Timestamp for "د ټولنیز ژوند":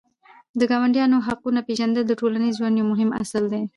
2.07-2.75